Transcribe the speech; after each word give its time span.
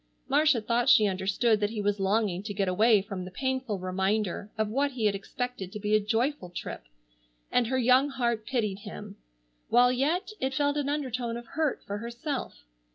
Marcia 0.27 0.59
thought 0.59 0.89
she 0.89 1.05
understood 1.05 1.59
that 1.59 1.69
he 1.69 1.79
was 1.79 1.99
longing 1.99 2.41
to 2.41 2.55
get 2.55 2.67
away 2.67 3.03
from 3.03 3.23
the 3.23 3.29
painful 3.29 3.77
reminder 3.77 4.49
of 4.57 4.67
what 4.67 4.93
he 4.93 5.05
had 5.05 5.13
expected 5.13 5.71
to 5.71 5.79
be 5.79 5.93
a 5.95 5.99
joyful 5.99 6.49
trip, 6.49 6.85
and 7.51 7.67
her 7.67 7.77
young 7.77 8.09
heart 8.09 8.43
pitied 8.47 8.79
him, 8.79 9.17
while 9.69 9.91
yet 9.91 10.31
it 10.39 10.55
felt 10.55 10.75
an 10.75 10.89
undertone 10.89 11.37
of 11.37 11.45
hurt 11.45 11.83
for 11.85 11.99
herself. 11.99 12.63